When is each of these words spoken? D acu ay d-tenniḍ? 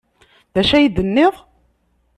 D 0.53 0.55
acu 0.61 0.73
ay 0.75 0.87
d-tenniḍ? 0.87 1.35